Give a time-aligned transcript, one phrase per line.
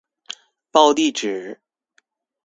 [0.71, 1.59] 報地址